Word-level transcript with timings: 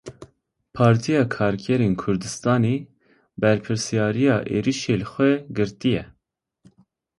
Partiya 0.75 1.23
Karkerên 1.35 1.95
Kurdistanê 2.01 2.75
berpirsyariya 3.41 4.35
êrişê 4.57 4.95
li 4.99 5.07
xwe 5.11 5.31
girtiye. 5.55 6.03